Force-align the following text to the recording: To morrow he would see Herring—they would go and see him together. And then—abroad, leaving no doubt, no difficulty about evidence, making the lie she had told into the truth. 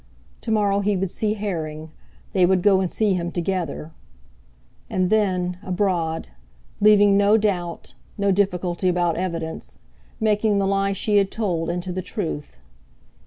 To 0.41 0.49
morrow 0.49 0.79
he 0.79 0.97
would 0.97 1.11
see 1.11 1.35
Herring—they 1.35 2.47
would 2.47 2.63
go 2.63 2.81
and 2.81 2.91
see 2.91 3.13
him 3.13 3.31
together. 3.31 3.91
And 4.89 5.11
then—abroad, 5.11 6.29
leaving 6.79 7.17
no 7.17 7.37
doubt, 7.37 7.93
no 8.17 8.31
difficulty 8.31 8.87
about 8.89 9.15
evidence, 9.15 9.77
making 10.19 10.57
the 10.57 10.65
lie 10.65 10.93
she 10.93 11.17
had 11.17 11.29
told 11.29 11.69
into 11.69 11.91
the 11.91 12.01
truth. 12.01 12.57